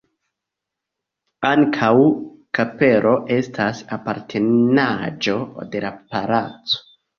Ankaŭ 1.49 1.89
kapelo 2.61 3.13
estas 3.37 3.83
apartenaĵo 3.99 5.39
de 5.77 5.85
la 5.87 5.95
palaco. 6.01 6.85